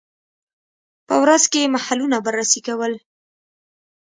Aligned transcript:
په 1.07 1.15
ورځ 1.23 1.43
کې 1.51 1.59
یې 1.63 1.71
محلونه 1.75 2.17
بررسي 2.25 2.59
کول. 2.67 2.93